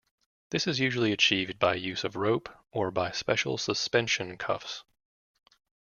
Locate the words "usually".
0.79-1.11